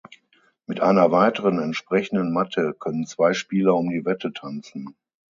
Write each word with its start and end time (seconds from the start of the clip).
Mit 0.65 0.79
einer 0.81 1.11
weiteren 1.11 1.59
entsprechenden 1.59 2.33
Matte 2.33 2.73
können 2.73 3.05
zwei 3.05 3.33
Spieler 3.35 3.75
um 3.75 3.91
die 3.91 4.03
Wette 4.03 4.33
tanzen. 4.33 4.95